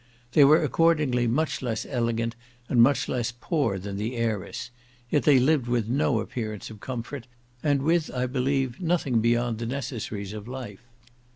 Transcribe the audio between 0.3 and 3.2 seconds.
They were, accordingly, much less elegant and much